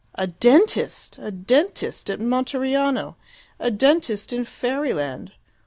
A 0.15 0.25
dentist! 0.25 1.19
A 1.19 1.29
dentist 1.29 2.09
at 2.09 2.17
Monteriano. 2.19 3.17
A 3.59 3.69
dentist 3.69 4.33
in 4.33 4.45
fairyland! 4.45 5.33